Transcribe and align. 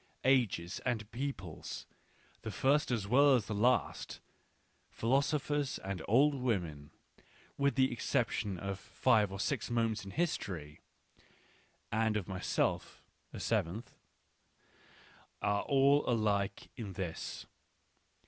Ages 0.25 0.81
and 0.83 1.11
peoples, 1.11 1.85
the 2.41 2.49
first 2.49 2.89
as 2.89 3.05
well 3.07 3.35
as 3.35 3.45
the 3.45 3.53
last, 3.53 4.19
philo 4.89 5.21
sophers 5.21 5.77
and 5.77 6.01
old 6.07 6.33
women, 6.33 6.89
with 7.55 7.75
the 7.75 7.91
exception 7.91 8.57
of 8.57 8.79
five 8.79 9.31
or 9.31 9.39
six 9.39 9.69
moments 9.69 10.03
in 10.03 10.09
history 10.09 10.79
(and 11.91 12.17
of 12.17 12.27
myself, 12.27 13.03
the 13.31 13.39
seventh), 13.39 13.93
are 15.39 15.61
all 15.61 16.03
alike 16.09 16.69
in 16.75 16.93
this. 16.93 17.45